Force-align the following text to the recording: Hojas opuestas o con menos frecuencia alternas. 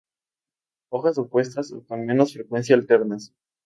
Hojas 0.91 1.19
opuestas 1.19 1.71
o 1.73 1.83
con 1.85 2.07
menos 2.07 2.33
frecuencia 2.33 2.73
alternas. 2.75 3.35